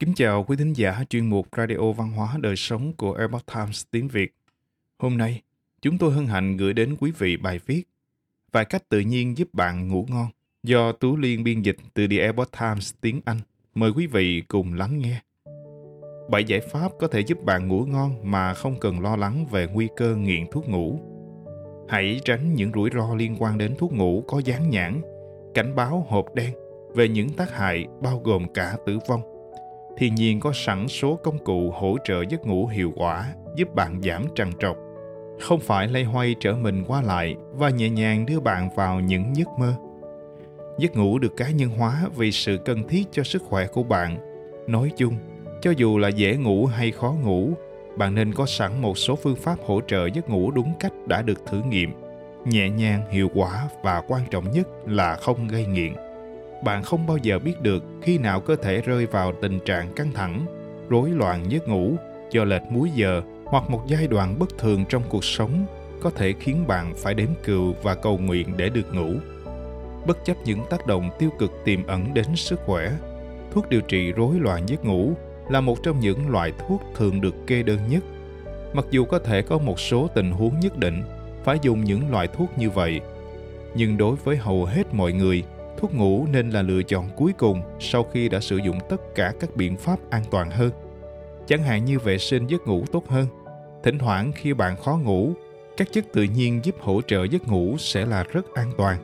Kính 0.00 0.14
chào 0.14 0.44
quý 0.44 0.56
thính 0.56 0.72
giả 0.72 1.04
chuyên 1.08 1.26
mục 1.30 1.46
Radio 1.56 1.92
Văn 1.92 2.12
hóa 2.12 2.36
Đời 2.40 2.56
Sống 2.56 2.92
của 2.92 3.14
Epoch 3.14 3.46
Times 3.54 3.82
tiếng 3.90 4.08
Việt. 4.08 4.34
Hôm 4.98 5.18
nay, 5.18 5.42
chúng 5.82 5.98
tôi 5.98 6.12
hân 6.12 6.26
hạnh 6.26 6.56
gửi 6.56 6.72
đến 6.72 6.96
quý 7.00 7.12
vị 7.18 7.36
bài 7.36 7.60
viết 7.66 7.82
Vài 8.52 8.64
cách 8.64 8.88
tự 8.88 9.00
nhiên 9.00 9.38
giúp 9.38 9.48
bạn 9.54 9.88
ngủ 9.88 10.06
ngon 10.08 10.26
do 10.62 10.92
Tú 10.92 11.16
Liên 11.16 11.44
biên 11.44 11.62
dịch 11.62 11.76
từ 11.94 12.06
The 12.06 12.16
Epoch 12.16 12.48
Times 12.60 12.92
tiếng 13.00 13.20
Anh. 13.24 13.36
Mời 13.74 13.90
quý 13.90 14.06
vị 14.06 14.42
cùng 14.48 14.74
lắng 14.74 14.98
nghe. 14.98 15.20
Bảy 16.30 16.44
giải 16.44 16.60
pháp 16.60 16.92
có 17.00 17.08
thể 17.08 17.20
giúp 17.20 17.44
bạn 17.44 17.68
ngủ 17.68 17.84
ngon 17.86 18.30
mà 18.30 18.54
không 18.54 18.80
cần 18.80 19.00
lo 19.00 19.16
lắng 19.16 19.46
về 19.46 19.66
nguy 19.66 19.88
cơ 19.96 20.16
nghiện 20.16 20.46
thuốc 20.50 20.68
ngủ. 20.68 21.00
Hãy 21.88 22.20
tránh 22.24 22.54
những 22.54 22.72
rủi 22.72 22.90
ro 22.94 23.14
liên 23.14 23.36
quan 23.38 23.58
đến 23.58 23.74
thuốc 23.78 23.92
ngủ 23.92 24.24
có 24.28 24.38
dán 24.44 24.70
nhãn, 24.70 25.00
cảnh 25.54 25.74
báo 25.74 26.06
hộp 26.08 26.34
đen 26.34 26.54
về 26.94 27.08
những 27.08 27.28
tác 27.28 27.52
hại 27.52 27.86
bao 28.02 28.20
gồm 28.24 28.52
cả 28.52 28.76
tử 28.86 28.98
vong 29.08 29.39
thiên 29.96 30.14
nhiên 30.14 30.40
có 30.40 30.52
sẵn 30.54 30.88
số 30.88 31.16
công 31.16 31.38
cụ 31.38 31.70
hỗ 31.70 31.96
trợ 32.04 32.22
giấc 32.28 32.46
ngủ 32.46 32.66
hiệu 32.66 32.92
quả, 32.96 33.34
giúp 33.56 33.74
bạn 33.74 34.00
giảm 34.02 34.24
trằn 34.34 34.50
trọc. 34.60 34.76
Không 35.40 35.60
phải 35.60 35.88
lay 35.88 36.04
hoay 36.04 36.34
trở 36.40 36.54
mình 36.54 36.84
qua 36.86 37.02
lại 37.02 37.36
và 37.52 37.70
nhẹ 37.70 37.88
nhàng 37.88 38.26
đưa 38.26 38.40
bạn 38.40 38.68
vào 38.76 39.00
những 39.00 39.36
giấc 39.36 39.48
mơ. 39.58 39.74
Giấc 40.78 40.96
ngủ 40.96 41.18
được 41.18 41.36
cá 41.36 41.50
nhân 41.50 41.70
hóa 41.70 42.08
vì 42.16 42.32
sự 42.32 42.58
cần 42.64 42.88
thiết 42.88 43.04
cho 43.12 43.22
sức 43.22 43.42
khỏe 43.42 43.66
của 43.66 43.82
bạn. 43.82 44.18
Nói 44.66 44.90
chung, 44.96 45.14
cho 45.62 45.70
dù 45.70 45.98
là 45.98 46.08
dễ 46.08 46.36
ngủ 46.36 46.66
hay 46.66 46.90
khó 46.90 47.14
ngủ, 47.22 47.50
bạn 47.96 48.14
nên 48.14 48.34
có 48.34 48.46
sẵn 48.46 48.82
một 48.82 48.98
số 48.98 49.16
phương 49.16 49.36
pháp 49.36 49.56
hỗ 49.66 49.80
trợ 49.80 50.06
giấc 50.14 50.28
ngủ 50.28 50.50
đúng 50.50 50.72
cách 50.80 50.92
đã 51.06 51.22
được 51.22 51.46
thử 51.46 51.62
nghiệm. 51.62 51.90
Nhẹ 52.44 52.70
nhàng, 52.70 53.02
hiệu 53.10 53.28
quả 53.34 53.68
và 53.82 54.02
quan 54.08 54.22
trọng 54.30 54.50
nhất 54.50 54.68
là 54.86 55.16
không 55.16 55.48
gây 55.48 55.66
nghiện 55.66 55.94
bạn 56.64 56.82
không 56.82 57.06
bao 57.06 57.16
giờ 57.16 57.38
biết 57.38 57.60
được 57.62 57.84
khi 58.02 58.18
nào 58.18 58.40
cơ 58.40 58.56
thể 58.56 58.80
rơi 58.80 59.06
vào 59.06 59.32
tình 59.42 59.60
trạng 59.60 59.92
căng 59.92 60.12
thẳng, 60.12 60.46
rối 60.88 61.10
loạn 61.10 61.44
giấc 61.48 61.68
ngủ, 61.68 61.96
do 62.30 62.44
lệch 62.44 62.62
múi 62.62 62.90
giờ 62.94 63.22
hoặc 63.44 63.70
một 63.70 63.82
giai 63.86 64.06
đoạn 64.06 64.38
bất 64.38 64.58
thường 64.58 64.84
trong 64.88 65.02
cuộc 65.08 65.24
sống 65.24 65.66
có 66.00 66.10
thể 66.10 66.32
khiến 66.40 66.66
bạn 66.66 66.94
phải 66.96 67.14
đếm 67.14 67.28
cừu 67.44 67.74
và 67.82 67.94
cầu 67.94 68.18
nguyện 68.18 68.56
để 68.56 68.68
được 68.68 68.94
ngủ. 68.94 69.14
Bất 70.06 70.24
chấp 70.24 70.36
những 70.44 70.60
tác 70.70 70.86
động 70.86 71.10
tiêu 71.18 71.30
cực 71.38 71.52
tiềm 71.64 71.86
ẩn 71.86 72.14
đến 72.14 72.36
sức 72.36 72.60
khỏe, 72.66 72.92
thuốc 73.52 73.68
điều 73.68 73.80
trị 73.80 74.12
rối 74.12 74.34
loạn 74.40 74.68
giấc 74.68 74.84
ngủ 74.84 75.12
là 75.50 75.60
một 75.60 75.82
trong 75.82 76.00
những 76.00 76.28
loại 76.28 76.52
thuốc 76.58 76.82
thường 76.96 77.20
được 77.20 77.34
kê 77.46 77.62
đơn 77.62 77.78
nhất. 77.88 78.04
Mặc 78.72 78.84
dù 78.90 79.04
có 79.04 79.18
thể 79.18 79.42
có 79.42 79.58
một 79.58 79.80
số 79.80 80.08
tình 80.14 80.30
huống 80.30 80.60
nhất 80.60 80.78
định 80.78 81.02
phải 81.44 81.58
dùng 81.62 81.84
những 81.84 82.10
loại 82.10 82.28
thuốc 82.28 82.58
như 82.58 82.70
vậy, 82.70 83.00
nhưng 83.74 83.96
đối 83.96 84.16
với 84.16 84.36
hầu 84.36 84.64
hết 84.64 84.94
mọi 84.94 85.12
người 85.12 85.44
thuốc 85.78 85.94
ngủ 85.94 86.26
nên 86.32 86.50
là 86.50 86.62
lựa 86.62 86.82
chọn 86.82 87.08
cuối 87.16 87.32
cùng 87.38 87.62
sau 87.80 88.04
khi 88.04 88.28
đã 88.28 88.40
sử 88.40 88.56
dụng 88.56 88.78
tất 88.88 89.14
cả 89.14 89.32
các 89.40 89.56
biện 89.56 89.76
pháp 89.76 89.98
an 90.10 90.22
toàn 90.30 90.50
hơn. 90.50 90.70
Chẳng 91.46 91.62
hạn 91.62 91.84
như 91.84 91.98
vệ 91.98 92.18
sinh 92.18 92.46
giấc 92.46 92.66
ngủ 92.66 92.84
tốt 92.92 93.08
hơn. 93.08 93.26
Thỉnh 93.82 93.98
thoảng 93.98 94.32
khi 94.32 94.54
bạn 94.54 94.76
khó 94.76 94.96
ngủ, 94.96 95.32
các 95.76 95.88
chất 95.92 96.04
tự 96.12 96.22
nhiên 96.22 96.60
giúp 96.64 96.74
hỗ 96.80 97.02
trợ 97.02 97.24
giấc 97.24 97.48
ngủ 97.48 97.76
sẽ 97.78 98.06
là 98.06 98.24
rất 98.32 98.54
an 98.54 98.72
toàn. 98.78 98.98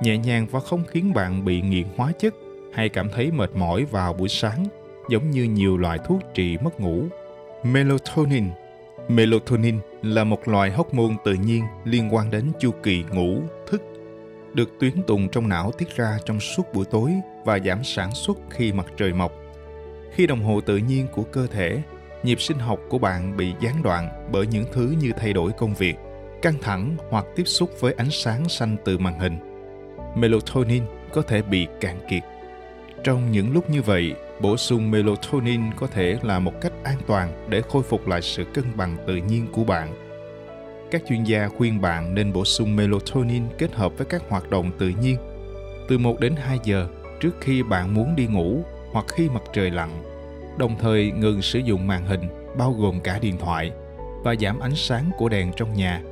Nhẹ 0.00 0.18
nhàng 0.18 0.46
và 0.50 0.60
không 0.60 0.84
khiến 0.88 1.12
bạn 1.14 1.44
bị 1.44 1.60
nghiện 1.60 1.86
hóa 1.96 2.12
chất 2.18 2.34
hay 2.72 2.88
cảm 2.88 3.08
thấy 3.08 3.30
mệt 3.30 3.50
mỏi 3.56 3.84
vào 3.84 4.12
buổi 4.12 4.28
sáng, 4.28 4.66
giống 5.08 5.30
như 5.30 5.44
nhiều 5.44 5.76
loại 5.76 5.98
thuốc 6.06 6.20
trị 6.34 6.58
mất 6.64 6.80
ngủ. 6.80 7.04
Melatonin. 7.62 8.44
Melatonin 9.08 9.78
là 10.02 10.24
một 10.24 10.48
loại 10.48 10.70
hormone 10.70 11.14
tự 11.24 11.34
nhiên 11.34 11.64
liên 11.84 12.14
quan 12.14 12.30
đến 12.30 12.52
chu 12.60 12.70
kỳ 12.82 13.04
ngủ 13.10 13.40
được 14.54 14.78
tuyến 14.80 15.02
tùng 15.02 15.28
trong 15.28 15.48
não 15.48 15.72
tiết 15.72 15.96
ra 15.96 16.18
trong 16.24 16.40
suốt 16.40 16.74
buổi 16.74 16.84
tối 16.84 17.14
và 17.44 17.58
giảm 17.58 17.84
sản 17.84 18.14
xuất 18.14 18.38
khi 18.50 18.72
mặt 18.72 18.86
trời 18.96 19.12
mọc. 19.12 19.32
Khi 20.12 20.26
đồng 20.26 20.42
hồ 20.42 20.60
tự 20.60 20.76
nhiên 20.76 21.06
của 21.12 21.22
cơ 21.22 21.46
thể, 21.46 21.82
nhịp 22.22 22.40
sinh 22.40 22.58
học 22.58 22.78
của 22.88 22.98
bạn 22.98 23.36
bị 23.36 23.52
gián 23.60 23.82
đoạn 23.82 24.28
bởi 24.32 24.46
những 24.46 24.64
thứ 24.72 24.94
như 25.00 25.12
thay 25.16 25.32
đổi 25.32 25.52
công 25.52 25.74
việc, 25.74 25.94
căng 26.42 26.58
thẳng 26.62 26.96
hoặc 27.10 27.24
tiếp 27.36 27.44
xúc 27.44 27.70
với 27.80 27.94
ánh 27.96 28.10
sáng 28.10 28.48
xanh 28.48 28.76
từ 28.84 28.98
màn 28.98 29.18
hình. 29.18 29.38
Melatonin 30.14 30.82
có 31.12 31.22
thể 31.22 31.42
bị 31.42 31.66
cạn 31.80 31.98
kiệt. 32.08 32.22
Trong 33.04 33.30
những 33.30 33.52
lúc 33.52 33.70
như 33.70 33.82
vậy, 33.82 34.14
bổ 34.40 34.56
sung 34.56 34.90
melatonin 34.90 35.62
có 35.76 35.86
thể 35.86 36.18
là 36.22 36.38
một 36.38 36.60
cách 36.60 36.72
an 36.84 36.98
toàn 37.06 37.46
để 37.48 37.62
khôi 37.62 37.82
phục 37.82 38.08
lại 38.08 38.22
sự 38.22 38.44
cân 38.54 38.64
bằng 38.76 38.96
tự 39.06 39.16
nhiên 39.16 39.46
của 39.52 39.64
bạn 39.64 40.01
các 40.92 41.02
chuyên 41.08 41.24
gia 41.24 41.48
khuyên 41.48 41.80
bạn 41.80 42.14
nên 42.14 42.32
bổ 42.32 42.44
sung 42.44 42.76
melatonin 42.76 43.42
kết 43.58 43.74
hợp 43.74 43.92
với 43.96 44.06
các 44.06 44.22
hoạt 44.28 44.50
động 44.50 44.70
tự 44.78 44.88
nhiên 44.88 45.16
từ 45.88 45.98
1 45.98 46.20
đến 46.20 46.34
2 46.36 46.58
giờ 46.64 46.86
trước 47.20 47.30
khi 47.40 47.62
bạn 47.62 47.94
muốn 47.94 48.16
đi 48.16 48.26
ngủ 48.26 48.62
hoặc 48.92 49.04
khi 49.08 49.28
mặt 49.28 49.42
trời 49.52 49.70
lặn, 49.70 50.02
đồng 50.58 50.76
thời 50.78 51.10
ngừng 51.10 51.42
sử 51.42 51.58
dụng 51.58 51.86
màn 51.86 52.06
hình 52.06 52.20
bao 52.56 52.72
gồm 52.72 53.00
cả 53.00 53.18
điện 53.18 53.38
thoại 53.38 53.72
và 54.24 54.34
giảm 54.40 54.60
ánh 54.60 54.74
sáng 54.74 55.10
của 55.18 55.28
đèn 55.28 55.52
trong 55.56 55.74
nhà 55.74 56.02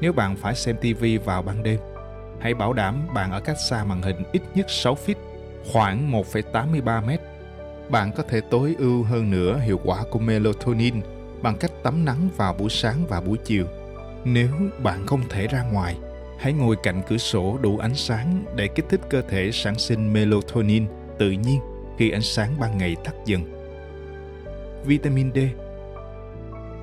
nếu 0.00 0.12
bạn 0.12 0.36
phải 0.36 0.54
xem 0.54 0.76
TV 0.76 1.04
vào 1.24 1.42
ban 1.42 1.62
đêm. 1.62 1.80
Hãy 2.40 2.54
bảo 2.54 2.72
đảm 2.72 3.08
bạn 3.14 3.32
ở 3.32 3.40
cách 3.40 3.60
xa 3.68 3.84
màn 3.84 4.02
hình 4.02 4.16
ít 4.32 4.42
nhất 4.54 4.66
6 4.70 4.96
feet, 5.06 5.14
khoảng 5.72 6.12
1,83 6.12 7.06
mét. 7.06 7.20
Bạn 7.88 8.12
có 8.12 8.22
thể 8.22 8.40
tối 8.40 8.74
ưu 8.78 9.02
hơn 9.02 9.30
nữa 9.30 9.60
hiệu 9.64 9.80
quả 9.84 10.04
của 10.10 10.18
melatonin 10.18 10.94
bằng 11.42 11.56
cách 11.56 11.72
tắm 11.82 12.04
nắng 12.04 12.28
vào 12.36 12.54
buổi 12.54 12.70
sáng 12.70 13.06
và 13.08 13.20
buổi 13.20 13.38
chiều 13.44 13.66
nếu 14.24 14.50
bạn 14.82 15.06
không 15.06 15.20
thể 15.28 15.46
ra 15.46 15.62
ngoài 15.62 15.96
hãy 16.38 16.52
ngồi 16.52 16.76
cạnh 16.82 17.02
cửa 17.08 17.18
sổ 17.18 17.58
đủ 17.62 17.78
ánh 17.78 17.94
sáng 17.94 18.44
để 18.56 18.68
kích 18.68 18.86
thích 18.88 19.00
cơ 19.10 19.22
thể 19.22 19.50
sản 19.52 19.78
sinh 19.78 20.12
melatonin 20.12 20.86
tự 21.18 21.30
nhiên 21.30 21.60
khi 21.98 22.10
ánh 22.10 22.22
sáng 22.22 22.60
ban 22.60 22.78
ngày 22.78 22.96
tắt 23.04 23.14
dần 23.26 23.42
vitamin 24.84 25.32
d 25.34 25.38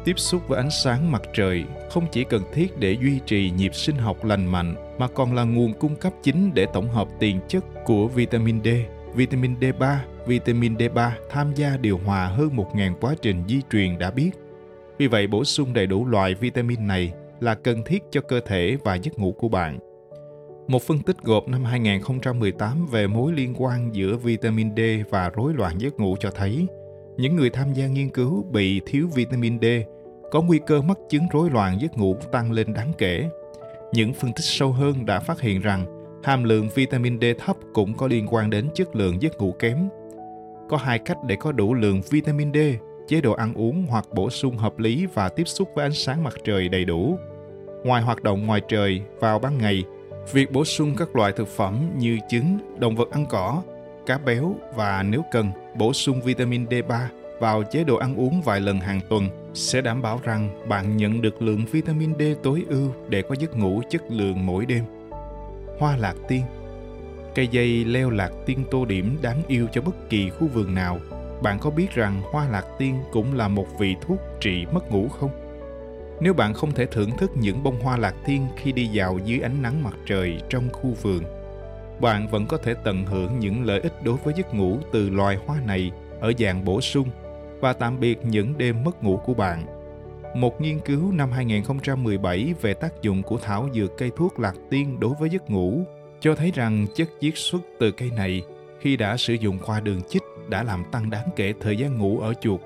tiếp 0.08 0.20
xúc 0.20 0.48
với 0.48 0.58
ánh 0.58 0.72
sáng 0.72 1.12
mặt 1.12 1.22
trời 1.34 1.66
không 1.90 2.08
chỉ 2.12 2.24
cần 2.24 2.44
thiết 2.54 2.80
để 2.80 2.98
duy 3.02 3.20
trì 3.26 3.52
nhịp 3.52 3.76
sinh 3.76 3.96
học 3.96 4.26
lành 4.26 4.46
mạnh 4.46 4.76
mà 4.98 5.08
còn 5.08 5.36
là 5.36 5.44
nguồn 5.44 5.74
cung 5.74 5.96
cấp 5.96 6.14
chính 6.24 6.54
để 6.54 6.66
tổng 6.74 6.90
hợp 6.90 7.08
tiền 7.20 7.40
chất 7.48 7.64
của 7.86 8.08
vitamin 8.08 8.64
D. 8.64 8.68
Vitamin 9.16 9.56
D3, 9.60 9.98
vitamin 10.28 10.76
D3 10.76 11.12
tham 11.30 11.54
gia 11.56 11.78
điều 11.78 11.98
hòa 11.98 12.26
hơn 12.28 12.50
1.000 12.56 12.96
quá 12.96 13.16
trình 13.22 13.44
di 13.48 13.62
truyền 13.72 13.98
đã 13.98 14.12
biết. 14.12 14.32
Vì 14.98 15.08
vậy, 15.08 15.28
bổ 15.28 15.44
sung 15.44 15.74
đầy 15.74 15.88
đủ 15.88 16.06
loại 16.06 16.36
vitamin 16.36 16.88
này 16.88 17.14
là 17.40 17.56
cần 17.56 17.84
thiết 17.84 18.04
cho 18.12 18.22
cơ 18.22 18.40
thể 18.40 18.78
và 18.84 18.96
giấc 18.96 19.20
ngủ 19.20 19.32
của 19.32 19.50
bạn. 19.50 19.80
Một 20.68 20.82
phân 20.82 21.00
tích 21.00 21.18
gộp 21.24 21.48
năm 21.48 21.64
2018 21.64 22.86
về 22.86 23.08
mối 23.08 23.34
liên 23.34 23.54
quan 23.58 23.96
giữa 23.96 24.16
vitamin 24.16 24.76
D 24.76 24.80
và 25.10 25.30
rối 25.30 25.54
loạn 25.54 25.82
giấc 25.82 26.00
ngủ 26.00 26.16
cho 26.20 26.32
thấy, 26.32 26.68
những 27.18 27.36
người 27.36 27.50
tham 27.50 27.74
gia 27.74 27.88
nghiên 27.88 28.10
cứu 28.10 28.46
bị 28.52 28.82
thiếu 28.86 29.08
vitamin 29.16 29.60
D 29.62 29.66
có 30.32 30.42
nguy 30.42 30.60
cơ 30.68 30.82
mắc 30.82 30.98
chứng 31.10 31.24
rối 31.32 31.50
loạn 31.50 31.78
giấc 31.82 31.98
ngủ 31.98 32.16
tăng 32.32 32.52
lên 32.52 32.74
đáng 32.74 32.92
kể. 32.98 33.30
Những 33.94 34.14
phân 34.14 34.34
tích 34.34 34.44
sâu 34.44 34.72
hơn 34.72 35.06
đã 35.06 35.20
phát 35.20 35.42
hiện 35.42 35.62
rằng 35.62 35.86
hàm 36.24 36.44
lượng 36.44 36.70
vitamin 36.76 37.20
D 37.22 37.24
thấp 37.40 37.58
cũng 37.74 37.94
có 37.94 38.08
liên 38.08 38.26
quan 38.30 38.50
đến 38.50 38.70
chất 38.74 38.96
lượng 38.96 39.22
giấc 39.22 39.38
ngủ 39.38 39.56
kém. 39.60 39.90
Có 40.70 40.78
hai 40.78 41.00
cách 41.00 41.18
để 41.28 41.36
có 41.36 41.52
đủ 41.52 41.74
lượng 41.74 42.02
vitamin 42.10 42.54
D 42.54 42.58
chế 43.08 43.22
độ 43.22 43.34
ăn 43.34 43.54
uống 43.54 43.86
hoặc 43.90 44.06
bổ 44.14 44.30
sung 44.30 44.58
hợp 44.58 44.80
lý 44.80 45.06
và 45.06 45.30
tiếp 45.30 45.48
xúc 45.48 45.70
với 45.76 45.86
ánh 45.86 45.94
sáng 45.94 46.24
mặt 46.24 46.34
trời 46.44 46.70
đầy 46.70 46.86
đủ. 46.86 47.20
Ngoài 47.84 48.02
hoạt 48.02 48.24
động 48.24 48.46
ngoài 48.46 48.62
trời 48.68 49.02
vào 49.20 49.40
ban 49.40 49.58
ngày, 49.58 49.84
việc 50.34 50.52
bổ 50.52 50.66
sung 50.66 50.96
các 50.98 51.16
loại 51.16 51.32
thực 51.32 51.48
phẩm 51.48 51.90
như 51.98 52.20
trứng, 52.30 52.58
động 52.80 52.96
vật 52.96 53.12
ăn 53.12 53.26
cỏ, 53.30 53.64
cá 54.06 54.18
béo 54.18 54.56
và 54.76 55.04
nếu 55.04 55.22
cần 55.32 55.52
bổ 55.76 55.94
sung 55.94 56.22
vitamin 56.22 56.66
D3 56.66 57.08
vào 57.40 57.64
chế 57.64 57.84
độ 57.84 57.96
ăn 57.96 58.16
uống 58.16 58.42
vài 58.42 58.62
lần 58.62 58.80
hàng 58.80 59.00
tuần 59.10 59.52
sẽ 59.54 59.82
đảm 59.82 60.02
bảo 60.02 60.22
rằng 60.24 60.70
bạn 60.70 60.98
nhận 60.98 61.22
được 61.22 61.42
lượng 61.42 61.66
vitamin 61.72 62.14
D 62.20 62.22
tối 62.44 62.66
ưu 62.70 62.94
để 63.10 63.22
có 63.22 63.36
giấc 63.40 63.58
ngủ 63.58 63.82
chất 63.90 64.02
lượng 64.10 64.46
mỗi 64.46 64.66
đêm. 64.66 64.84
Hoa 65.80 65.98
lạc 65.98 66.16
tiên 66.28 66.42
Cây 67.36 67.48
dây 67.48 67.86
leo 67.86 68.10
lạc 68.10 68.32
tiên 68.46 68.64
tô 68.72 68.86
điểm 68.86 69.18
đáng 69.22 69.42
yêu 69.48 69.68
cho 69.72 69.82
bất 69.82 70.10
kỳ 70.10 70.30
khu 70.30 70.48
vườn 70.48 70.76
nào 70.76 71.00
bạn 71.42 71.60
có 71.60 71.70
biết 71.70 71.92
rằng 71.92 72.22
hoa 72.32 72.48
lạc 72.50 72.66
tiên 72.78 73.00
cũng 73.12 73.34
là 73.34 73.48
một 73.48 73.68
vị 73.80 73.96
thuốc 74.02 74.20
trị 74.42 74.66
mất 74.72 74.92
ngủ 74.92 75.08
không? 75.08 75.32
Nếu 76.20 76.34
bạn 76.34 76.54
không 76.54 76.72
thể 76.72 76.86
thưởng 76.86 77.12
thức 77.18 77.32
những 77.36 77.64
bông 77.64 77.80
hoa 77.80 77.98
lạc 77.98 78.16
tiên 78.26 78.48
khi 78.58 78.72
đi 78.72 78.88
dạo 78.88 79.20
dưới 79.26 79.40
ánh 79.40 79.62
nắng 79.62 79.84
mặt 79.84 79.94
trời 80.06 80.42
trong 80.50 80.70
khu 80.74 80.94
vườn, 81.02 81.24
bạn 82.00 82.28
vẫn 82.28 82.46
có 82.48 82.58
thể 82.58 82.74
tận 82.84 83.06
hưởng 83.06 83.40
những 83.40 83.66
lợi 83.66 83.80
ích 83.80 84.04
đối 84.04 84.18
với 84.18 84.34
giấc 84.38 84.54
ngủ 84.54 84.78
từ 84.92 85.10
loài 85.10 85.38
hoa 85.46 85.62
này 85.66 85.92
ở 86.20 86.34
dạng 86.40 86.66
bổ 86.66 86.82
sung 86.82 87.08
và 87.60 87.74
tạm 87.74 88.00
biệt 88.00 88.26
những 88.26 88.58
đêm 88.58 88.84
mất 88.84 89.04
ngủ 89.04 89.22
của 89.26 89.34
bạn. 89.34 89.66
Một 90.36 90.62
nghiên 90.62 90.80
cứu 90.80 91.12
năm 91.12 91.32
2017 91.32 92.54
về 92.62 92.74
tác 92.74 93.02
dụng 93.02 93.24
của 93.24 93.38
thảo 93.38 93.70
dược 93.74 93.98
cây 93.98 94.12
thuốc 94.18 94.40
lạc 94.40 94.56
tiên 94.70 95.00
đối 95.00 95.14
với 95.20 95.30
giấc 95.30 95.50
ngủ 95.50 95.84
cho 96.20 96.36
thấy 96.36 96.52
rằng 96.56 96.88
chất 96.96 97.10
chiết 97.22 97.34
xuất 97.36 97.62
từ 97.80 97.92
cây 97.92 98.12
này 98.16 98.44
khi 98.80 98.98
đã 98.98 99.18
sử 99.18 99.34
dụng 99.34 99.60
qua 99.66 99.80
đường 99.80 100.02
chích 100.10 100.24
đã 100.50 100.64
làm 100.64 100.84
tăng 100.92 101.10
đáng 101.10 101.30
kể 101.36 101.54
thời 101.62 101.78
gian 101.78 101.98
ngủ 101.98 102.20
ở 102.20 102.34
chuột. 102.34 102.62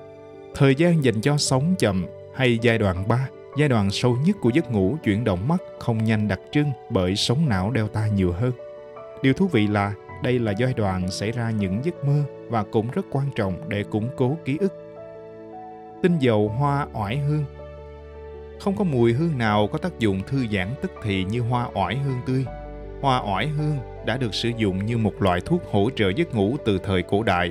Thời 0.54 0.74
gian 0.74 1.04
dành 1.04 1.20
cho 1.20 1.36
sống 1.36 1.74
chậm 1.78 2.06
hay 2.34 2.58
giai 2.62 2.78
đoạn 2.78 3.08
3, 3.08 3.28
giai 3.58 3.68
đoạn 3.68 3.90
sâu 3.90 4.18
nhất 4.26 4.36
của 4.40 4.50
giấc 4.54 4.72
ngủ 4.72 4.96
chuyển 5.04 5.24
động 5.24 5.48
mắt 5.48 5.62
không 5.78 6.04
nhanh 6.04 6.28
đặc 6.28 6.40
trưng 6.52 6.70
bởi 6.90 7.16
sống 7.16 7.48
não 7.48 7.72
delta 7.74 8.06
nhiều 8.06 8.32
hơn. 8.32 8.52
Điều 9.22 9.32
thú 9.32 9.48
vị 9.48 9.66
là 9.66 9.94
đây 10.22 10.38
là 10.38 10.52
giai 10.58 10.74
đoạn 10.74 11.10
xảy 11.10 11.32
ra 11.32 11.50
những 11.50 11.84
giấc 11.84 12.04
mơ 12.04 12.22
và 12.48 12.64
cũng 12.64 12.90
rất 12.90 13.06
quan 13.10 13.26
trọng 13.36 13.68
để 13.68 13.82
củng 13.82 14.08
cố 14.16 14.36
ký 14.44 14.58
ức. 14.60 14.72
Tinh 16.02 16.18
dầu 16.18 16.48
hoa 16.48 16.86
oải 16.92 17.16
hương 17.16 17.44
Không 18.60 18.76
có 18.76 18.84
mùi 18.84 19.12
hương 19.12 19.38
nào 19.38 19.66
có 19.66 19.78
tác 19.78 19.98
dụng 19.98 20.20
thư 20.26 20.46
giãn 20.52 20.68
tức 20.82 20.92
thì 21.02 21.24
như 21.24 21.40
hoa 21.40 21.68
oải 21.74 21.96
hương 21.96 22.20
tươi. 22.26 22.44
Hoa 23.00 23.22
oải 23.34 23.46
hương 23.46 23.76
đã 24.06 24.16
được 24.16 24.34
sử 24.34 24.50
dụng 24.56 24.86
như 24.86 24.98
một 24.98 25.22
loại 25.22 25.40
thuốc 25.40 25.62
hỗ 25.70 25.90
trợ 25.96 26.10
giấc 26.16 26.34
ngủ 26.34 26.56
từ 26.64 26.78
thời 26.78 27.02
cổ 27.02 27.22
đại. 27.22 27.50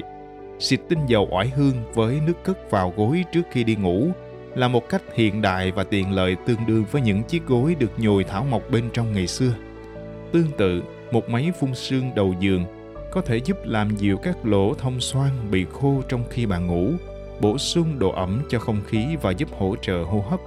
Xịt 0.61 0.81
tinh 0.89 1.05
dầu 1.07 1.27
oải 1.31 1.49
hương 1.49 1.73
với 1.93 2.19
nước 2.25 2.43
cất 2.43 2.71
vào 2.71 2.93
gối 2.97 3.23
trước 3.31 3.41
khi 3.51 3.63
đi 3.63 3.75
ngủ 3.75 4.07
là 4.55 4.67
một 4.67 4.89
cách 4.89 5.01
hiện 5.15 5.41
đại 5.41 5.71
và 5.71 5.83
tiện 5.83 6.11
lợi 6.11 6.35
tương 6.45 6.65
đương 6.67 6.85
với 6.91 7.01
những 7.01 7.23
chiếc 7.23 7.47
gối 7.47 7.75
được 7.75 7.91
nhồi 7.97 8.23
thảo 8.23 8.45
mộc 8.49 8.61
bên 8.71 8.89
trong 8.93 9.13
ngày 9.13 9.27
xưa. 9.27 9.53
Tương 10.31 10.51
tự, 10.57 10.83
một 11.11 11.29
máy 11.29 11.51
phun 11.59 11.75
sương 11.75 12.15
đầu 12.15 12.35
giường 12.39 12.65
có 13.11 13.21
thể 13.21 13.37
giúp 13.37 13.57
làm 13.63 13.95
dịu 13.95 14.17
các 14.17 14.45
lỗ 14.45 14.73
thông 14.73 14.99
xoang 14.99 15.51
bị 15.51 15.65
khô 15.71 16.01
trong 16.09 16.23
khi 16.29 16.45
bạn 16.45 16.67
ngủ, 16.67 16.91
bổ 17.41 17.57
sung 17.57 17.99
độ 17.99 18.11
ẩm 18.11 18.43
cho 18.49 18.59
không 18.59 18.81
khí 18.87 19.05
và 19.21 19.31
giúp 19.31 19.49
hỗ 19.57 19.75
trợ 19.81 20.03
hô 20.03 20.21
hấp. 20.21 20.39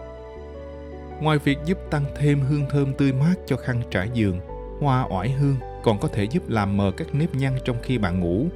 Ngoài 1.20 1.38
việc 1.38 1.58
giúp 1.64 1.78
tăng 1.90 2.04
thêm 2.16 2.40
hương 2.40 2.66
thơm 2.70 2.94
tươi 2.94 3.12
mát 3.12 3.34
cho 3.46 3.56
khăn 3.56 3.82
trải 3.90 4.08
giường, 4.14 4.40
hoa 4.80 5.06
oải 5.10 5.30
hương 5.30 5.56
còn 5.82 5.98
có 5.98 6.08
thể 6.08 6.24
giúp 6.24 6.42
làm 6.48 6.76
mờ 6.76 6.92
các 6.96 7.14
nếp 7.14 7.34
nhăn 7.34 7.52
trong 7.64 7.76
khi 7.82 7.98
bạn 7.98 8.20
ngủ. 8.20 8.46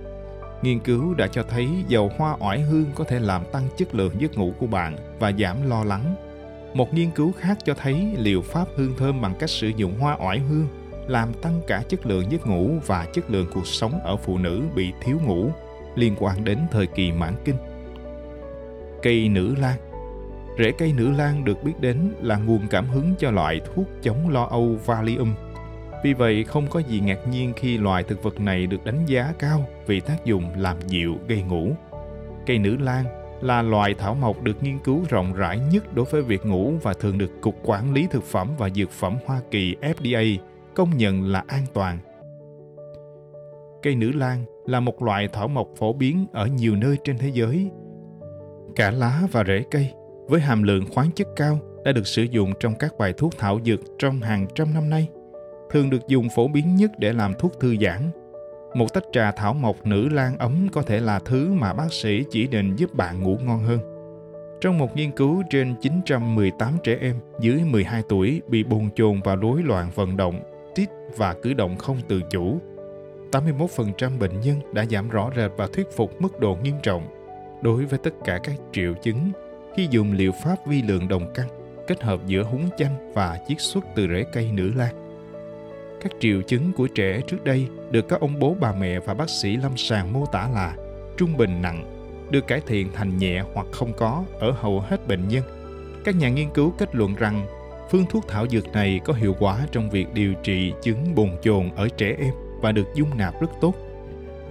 Nghiên 0.62 0.80
cứu 0.80 1.14
đã 1.14 1.26
cho 1.26 1.42
thấy 1.42 1.68
dầu 1.88 2.10
hoa 2.16 2.36
oải 2.40 2.60
hương 2.60 2.86
có 2.94 3.04
thể 3.04 3.20
làm 3.20 3.42
tăng 3.52 3.68
chất 3.76 3.94
lượng 3.94 4.12
giấc 4.18 4.38
ngủ 4.38 4.52
của 4.58 4.66
bạn 4.66 4.96
và 5.18 5.32
giảm 5.32 5.68
lo 5.68 5.84
lắng. 5.84 6.14
Một 6.74 6.94
nghiên 6.94 7.10
cứu 7.10 7.32
khác 7.38 7.58
cho 7.64 7.74
thấy 7.74 8.14
liệu 8.16 8.42
pháp 8.42 8.68
hương 8.76 8.94
thơm 8.96 9.20
bằng 9.20 9.34
cách 9.38 9.50
sử 9.50 9.68
dụng 9.68 9.98
hoa 9.98 10.16
oải 10.20 10.38
hương 10.38 10.68
làm 11.06 11.32
tăng 11.32 11.60
cả 11.66 11.82
chất 11.88 12.06
lượng 12.06 12.24
giấc 12.30 12.46
ngủ 12.46 12.70
và 12.86 13.06
chất 13.12 13.30
lượng 13.30 13.46
cuộc 13.54 13.66
sống 13.66 14.00
ở 14.04 14.16
phụ 14.16 14.38
nữ 14.38 14.62
bị 14.74 14.92
thiếu 15.02 15.18
ngủ, 15.24 15.50
liên 15.96 16.14
quan 16.18 16.44
đến 16.44 16.58
thời 16.70 16.86
kỳ 16.86 17.12
mãn 17.12 17.34
kinh. 17.44 17.56
Cây 19.02 19.28
nữ 19.28 19.54
lan 19.58 19.76
Rễ 20.58 20.72
cây 20.78 20.92
nữ 20.96 21.10
lan 21.10 21.44
được 21.44 21.64
biết 21.64 21.72
đến 21.80 22.14
là 22.22 22.36
nguồn 22.36 22.68
cảm 22.70 22.88
hứng 22.88 23.14
cho 23.18 23.30
loại 23.30 23.60
thuốc 23.74 23.86
chống 24.02 24.28
lo 24.28 24.44
âu 24.44 24.76
Valium. 24.86 25.34
Vì 26.02 26.14
vậy, 26.14 26.44
không 26.44 26.66
có 26.70 26.80
gì 26.80 27.00
ngạc 27.00 27.28
nhiên 27.30 27.52
khi 27.56 27.78
loài 27.78 28.02
thực 28.02 28.22
vật 28.22 28.40
này 28.40 28.66
được 28.66 28.84
đánh 28.84 29.06
giá 29.06 29.32
cao 29.38 29.64
vì 29.86 30.00
tác 30.00 30.24
dụng 30.24 30.44
làm 30.56 30.76
dịu 30.86 31.16
gây 31.28 31.42
ngủ. 31.42 31.70
Cây 32.46 32.58
nữ 32.58 32.76
lan 32.76 33.04
là 33.40 33.62
loài 33.62 33.94
thảo 33.94 34.14
mộc 34.14 34.42
được 34.42 34.62
nghiên 34.62 34.78
cứu 34.78 35.04
rộng 35.08 35.32
rãi 35.32 35.58
nhất 35.72 35.94
đối 35.94 36.04
với 36.04 36.22
việc 36.22 36.46
ngủ 36.46 36.72
và 36.82 36.92
thường 36.92 37.18
được 37.18 37.40
Cục 37.40 37.54
Quản 37.64 37.94
lý 37.94 38.06
Thực 38.10 38.24
phẩm 38.24 38.48
và 38.58 38.70
Dược 38.70 38.90
phẩm 38.90 39.16
Hoa 39.26 39.40
Kỳ 39.50 39.76
FDA 39.80 40.38
công 40.74 40.96
nhận 40.96 41.24
là 41.24 41.44
an 41.46 41.64
toàn. 41.74 41.98
Cây 43.82 43.94
nữ 43.94 44.12
lan 44.12 44.44
là 44.66 44.80
một 44.80 45.02
loại 45.02 45.28
thảo 45.32 45.48
mộc 45.48 45.68
phổ 45.76 45.92
biến 45.92 46.26
ở 46.32 46.46
nhiều 46.46 46.76
nơi 46.76 46.96
trên 47.04 47.18
thế 47.18 47.28
giới. 47.28 47.70
Cả 48.76 48.90
lá 48.90 49.22
và 49.32 49.44
rễ 49.44 49.64
cây 49.70 49.92
với 50.28 50.40
hàm 50.40 50.62
lượng 50.62 50.84
khoáng 50.94 51.10
chất 51.10 51.28
cao 51.36 51.58
đã 51.84 51.92
được 51.92 52.06
sử 52.06 52.22
dụng 52.22 52.52
trong 52.60 52.74
các 52.78 52.98
bài 52.98 53.12
thuốc 53.12 53.38
thảo 53.38 53.60
dược 53.64 53.80
trong 53.98 54.20
hàng 54.20 54.46
trăm 54.54 54.74
năm 54.74 54.90
nay, 54.90 55.08
thường 55.70 55.90
được 55.90 56.08
dùng 56.08 56.28
phổ 56.28 56.48
biến 56.48 56.76
nhất 56.76 56.90
để 56.98 57.12
làm 57.12 57.34
thuốc 57.38 57.60
thư 57.60 57.76
giãn. 57.80 58.10
Một 58.74 58.94
tách 58.94 59.04
trà 59.12 59.32
thảo 59.32 59.54
mộc 59.54 59.86
nữ 59.86 60.08
lan 60.08 60.38
ấm 60.38 60.68
có 60.72 60.82
thể 60.82 61.00
là 61.00 61.18
thứ 61.18 61.52
mà 61.52 61.72
bác 61.72 61.92
sĩ 61.92 62.24
chỉ 62.30 62.46
định 62.46 62.76
giúp 62.76 62.94
bạn 62.94 63.22
ngủ 63.22 63.38
ngon 63.42 63.62
hơn. 63.62 63.78
Trong 64.60 64.78
một 64.78 64.96
nghiên 64.96 65.10
cứu 65.10 65.42
trên 65.50 65.74
918 65.80 66.78
trẻ 66.84 66.98
em 67.00 67.16
dưới 67.40 67.60
12 67.64 68.02
tuổi 68.08 68.42
bị 68.48 68.64
bồn 68.64 68.90
chồn 68.96 69.20
và 69.24 69.34
rối 69.34 69.62
loạn 69.62 69.90
vận 69.94 70.16
động, 70.16 70.40
tít 70.74 70.88
và 71.16 71.34
cử 71.42 71.54
động 71.54 71.76
không 71.76 71.96
tự 72.08 72.20
chủ. 72.30 72.58
81% 73.32 74.18
bệnh 74.18 74.40
nhân 74.40 74.60
đã 74.72 74.84
giảm 74.84 75.08
rõ 75.08 75.30
rệt 75.36 75.50
và 75.56 75.68
thuyết 75.72 75.86
phục 75.96 76.20
mức 76.20 76.40
độ 76.40 76.58
nghiêm 76.62 76.74
trọng 76.82 77.02
đối 77.62 77.84
với 77.84 77.98
tất 77.98 78.14
cả 78.24 78.38
các 78.44 78.54
triệu 78.72 78.94
chứng, 79.02 79.30
khi 79.76 79.88
dùng 79.90 80.12
liệu 80.12 80.32
pháp 80.44 80.56
vi 80.66 80.82
lượng 80.82 81.08
đồng 81.08 81.32
căn 81.34 81.48
kết 81.88 82.02
hợp 82.02 82.20
giữa 82.26 82.42
húng 82.42 82.68
chanh 82.78 83.12
và 83.14 83.38
chiết 83.48 83.60
xuất 83.60 83.84
từ 83.94 84.08
rễ 84.08 84.24
cây 84.32 84.50
nữ 84.52 84.72
lan. 84.76 85.07
Các 86.02 86.12
triệu 86.20 86.42
chứng 86.42 86.72
của 86.72 86.86
trẻ 86.86 87.20
trước 87.26 87.44
đây 87.44 87.66
được 87.90 88.08
các 88.08 88.20
ông 88.20 88.38
bố 88.38 88.56
bà 88.60 88.72
mẹ 88.72 89.00
và 89.00 89.14
bác 89.14 89.30
sĩ 89.30 89.56
lâm 89.56 89.76
sàng 89.76 90.12
mô 90.12 90.26
tả 90.26 90.48
là 90.54 90.76
trung 91.16 91.36
bình 91.36 91.62
nặng, 91.62 91.84
được 92.30 92.46
cải 92.46 92.60
thiện 92.66 92.88
thành 92.94 93.16
nhẹ 93.16 93.42
hoặc 93.54 93.66
không 93.72 93.92
có 93.92 94.24
ở 94.40 94.50
hầu 94.50 94.80
hết 94.80 95.08
bệnh 95.08 95.28
nhân. 95.28 95.42
Các 96.04 96.16
nhà 96.16 96.28
nghiên 96.28 96.50
cứu 96.50 96.72
kết 96.78 96.94
luận 96.94 97.14
rằng 97.14 97.46
Phương 97.90 98.06
thuốc 98.10 98.28
thảo 98.28 98.46
dược 98.48 98.72
này 98.72 99.00
có 99.04 99.12
hiệu 99.12 99.36
quả 99.38 99.66
trong 99.72 99.90
việc 99.90 100.06
điều 100.14 100.34
trị 100.42 100.72
chứng 100.82 101.14
bồn 101.14 101.30
chồn 101.42 101.70
ở 101.76 101.88
trẻ 101.96 102.16
em 102.18 102.34
và 102.60 102.72
được 102.72 102.86
dung 102.94 103.18
nạp 103.18 103.40
rất 103.40 103.50
tốt. 103.60 103.74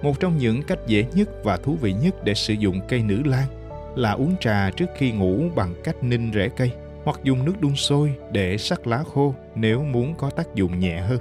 Một 0.02 0.20
trong 0.20 0.38
những 0.38 0.64
cách 0.64 0.80
dễ 0.88 1.06
nhất 1.14 1.30
và 1.44 1.58
thú 1.58 1.78
vị 1.82 1.94
nhất 1.94 2.24
để 2.24 2.34
sử 2.34 2.54
dụng 2.54 2.80
cây 2.90 3.04
nữ 3.04 3.22
lan 3.26 3.48
là 3.96 4.12
uống 4.12 4.36
trà 4.40 4.70
trước 4.70 4.86
khi 4.98 5.12
ngủ 5.12 5.44
bằng 5.56 5.74
cách 5.84 6.04
ninh 6.04 6.32
rễ 6.34 6.50
cây 6.50 6.72
hoặc 7.04 7.20
dùng 7.24 7.46
nước 7.46 7.62
đun 7.62 7.76
sôi 7.76 8.14
để 8.32 8.58
sắc 8.58 8.88
lá 8.88 9.04
khô 9.14 9.34
nếu 9.56 9.84
muốn 9.84 10.16
có 10.16 10.30
tác 10.30 10.56
dụng 10.56 10.80
nhẹ 10.80 11.00
hơn. 11.00 11.20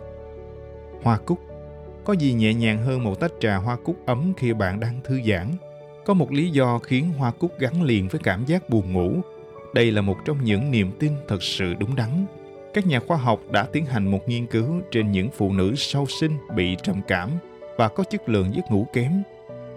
Hoa 1.02 1.18
cúc 1.18 1.38
Có 2.04 2.12
gì 2.12 2.32
nhẹ 2.32 2.54
nhàng 2.54 2.78
hơn 2.78 3.04
một 3.04 3.20
tách 3.20 3.32
trà 3.40 3.56
hoa 3.56 3.76
cúc 3.76 3.96
ấm 4.06 4.32
khi 4.36 4.52
bạn 4.52 4.80
đang 4.80 5.00
thư 5.04 5.20
giãn? 5.22 5.46
Có 6.04 6.14
một 6.14 6.32
lý 6.32 6.50
do 6.50 6.78
khiến 6.78 7.12
hoa 7.18 7.30
cúc 7.30 7.58
gắn 7.58 7.82
liền 7.82 8.08
với 8.08 8.20
cảm 8.24 8.44
giác 8.44 8.70
buồn 8.70 8.92
ngủ 8.92 9.22
đây 9.76 9.92
là 9.92 10.02
một 10.02 10.16
trong 10.24 10.44
những 10.44 10.70
niềm 10.70 10.90
tin 10.98 11.12
thật 11.28 11.42
sự 11.42 11.74
đúng 11.74 11.96
đắn. 11.96 12.26
Các 12.74 12.86
nhà 12.86 13.00
khoa 13.00 13.16
học 13.16 13.40
đã 13.50 13.66
tiến 13.72 13.86
hành 13.86 14.10
một 14.10 14.28
nghiên 14.28 14.46
cứu 14.46 14.80
trên 14.90 15.12
những 15.12 15.28
phụ 15.30 15.52
nữ 15.52 15.74
sau 15.76 16.06
sinh 16.06 16.36
bị 16.54 16.76
trầm 16.82 17.00
cảm 17.08 17.30
và 17.76 17.88
có 17.88 18.04
chất 18.04 18.28
lượng 18.28 18.54
giấc 18.54 18.70
ngủ 18.70 18.86
kém. 18.92 19.22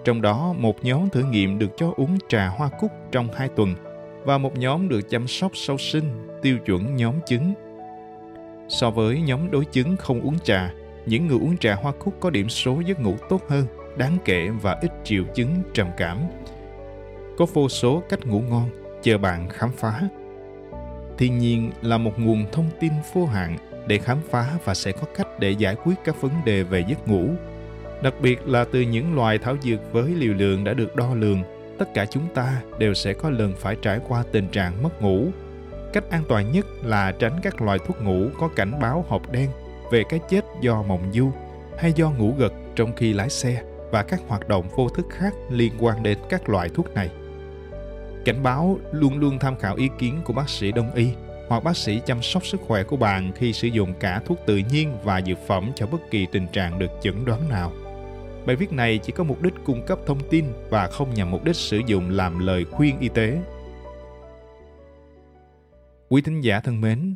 Trong 0.04 0.22
đó, 0.22 0.54
một 0.58 0.86
nhóm 0.86 1.10
thử 1.10 1.24
nghiệm 1.24 1.60
được 1.60 1.70
cho 1.78 1.94
uống 1.98 2.18
trà 2.30 2.48
hoa 2.48 2.70
cúc 2.80 2.92
trong 3.12 3.28
2 3.34 3.48
tuần 3.48 3.76
và 4.24 4.38
một 4.38 4.58
nhóm 4.58 4.90
được 4.90 5.10
chăm 5.10 5.28
sóc 5.28 5.52
sau 5.56 5.78
sinh 5.78 6.28
tiêu 6.42 6.58
chuẩn 6.66 6.96
nhóm 6.96 7.16
chứng. 7.28 7.54
So 8.70 8.92
với 8.92 9.22
nhóm 9.22 9.52
đối 9.52 9.66
chứng 9.66 9.96
không 9.96 10.22
uống 10.22 10.40
trà, 10.40 10.74
những 11.10 11.28
người 11.28 11.38
uống 11.38 11.58
trà 11.58 11.76
hoa 11.76 11.92
cúc 12.00 12.14
có 12.20 12.30
điểm 12.30 12.50
số 12.50 12.82
giấc 12.86 13.00
ngủ 13.00 13.16
tốt 13.30 13.42
hơn, 13.48 13.66
đáng 13.98 14.18
kể 14.26 14.50
và 14.62 14.78
ít 14.82 14.92
triệu 15.04 15.24
chứng 15.36 15.56
trầm 15.74 15.88
cảm. 15.98 16.18
Có 17.38 17.46
vô 17.54 17.70
số 17.70 18.04
cách 18.10 18.26
ngủ 18.26 18.42
ngon 18.50 18.70
chờ 19.04 19.18
bạn 19.18 19.50
khám 19.50 19.72
phá. 19.78 20.02
Thiên 21.18 21.38
nhiên 21.38 21.72
là 21.82 21.98
một 21.98 22.20
nguồn 22.20 22.46
thông 22.52 22.70
tin 22.80 22.92
vô 23.14 23.26
hạn 23.26 23.58
để 23.88 23.98
khám 23.98 24.18
phá 24.30 24.58
và 24.66 24.74
sẽ 24.74 24.92
có 24.92 25.08
cách 25.18 25.28
để 25.40 25.52
giải 25.52 25.76
quyết 25.84 25.96
các 26.04 26.22
vấn 26.22 26.32
đề 26.46 26.64
về 26.64 26.84
giấc 26.88 27.08
ngủ. 27.08 27.30
Đặc 28.04 28.14
biệt 28.22 28.48
là 28.48 28.66
từ 28.72 28.82
những 28.82 29.16
loài 29.16 29.38
thảo 29.38 29.56
dược 29.62 29.94
với 29.94 30.16
liều 30.16 30.34
lượng 30.34 30.64
đã 30.64 30.74
được 30.74 30.96
đo 30.96 31.14
lường, 31.14 31.44
tất 31.78 31.94
cả 31.94 32.06
chúng 32.06 32.28
ta 32.34 32.62
đều 32.78 32.94
sẽ 32.94 33.14
có 33.14 33.30
lần 33.30 33.54
phải 33.58 33.76
trải 33.82 34.00
qua 34.08 34.24
tình 34.32 34.48
trạng 34.48 34.84
mất 34.84 35.02
ngủ. 35.02 35.28
Cách 35.94 36.10
an 36.10 36.24
toàn 36.30 36.52
nhất 36.52 36.66
là 36.84 37.12
tránh 37.12 37.40
các 37.42 37.62
loại 37.62 37.80
thuốc 37.88 38.02
ngủ 38.02 38.28
có 38.40 38.48
cảnh 38.48 38.80
báo 38.82 39.06
hộp 39.10 39.32
đen 39.32 39.50
về 39.92 40.04
cái 40.10 40.20
chết 40.30 40.46
do 40.62 40.82
mộng 40.82 41.12
du 41.14 41.32
hay 41.78 41.94
do 41.94 42.10
ngủ 42.10 42.34
gật 42.38 42.54
trong 42.76 42.96
khi 42.96 43.14
lái 43.14 43.30
xe 43.30 43.64
và 43.92 44.04
các 44.04 44.22
hoạt 44.28 44.48
động 44.48 44.68
vô 44.76 44.90
thức 44.90 45.06
khác 45.10 45.34
liên 45.50 45.74
quan 45.80 46.04
đến 46.04 46.18
các 46.30 46.50
loại 46.50 46.70
thuốc 46.70 46.94
này. 46.94 47.10
Cảnh 48.26 48.44
báo 48.44 48.80
luôn 48.92 49.20
luôn 49.20 49.40
tham 49.40 49.56
khảo 49.56 49.76
ý 49.76 49.90
kiến 50.00 50.22
của 50.26 50.34
bác 50.34 50.50
sĩ 50.50 50.72
đông 50.72 50.94
y 50.94 51.14
hoặc 51.48 51.64
bác 51.64 51.78
sĩ 51.78 52.02
chăm 52.06 52.22
sóc 52.22 52.46
sức 52.46 52.62
khỏe 52.68 52.84
của 52.84 52.98
bạn 52.98 53.32
khi 53.36 53.54
sử 53.54 53.68
dụng 53.68 53.94
cả 54.00 54.22
thuốc 54.26 54.38
tự 54.46 54.58
nhiên 54.58 54.98
và 55.04 55.22
dược 55.22 55.38
phẩm 55.48 55.72
cho 55.76 55.88
bất 55.88 56.12
kỳ 56.12 56.26
tình 56.26 56.48
trạng 56.48 56.80
được 56.80 56.92
chẩn 57.02 57.26
đoán 57.26 57.50
nào. 57.50 57.72
Bài 58.46 58.56
viết 58.56 58.72
này 58.72 58.98
chỉ 58.98 59.12
có 59.12 59.24
mục 59.24 59.42
đích 59.42 59.54
cung 59.66 59.86
cấp 59.86 60.00
thông 60.06 60.20
tin 60.30 60.46
và 60.70 60.88
không 60.88 61.14
nhằm 61.14 61.32
mục 61.32 61.44
đích 61.44 61.56
sử 61.56 61.82
dụng 61.86 62.10
làm 62.10 62.40
lời 62.40 62.66
khuyên 62.72 63.00
y 63.00 63.10
tế. 63.10 63.40
Quý 66.10 66.22
thính 66.22 66.42
giả 66.42 66.60
thân 66.60 66.82
mến, 66.82 67.16